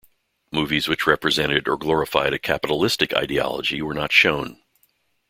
[0.51, 4.59] Movies which represented or glorified a capitalistic ideology were not shown.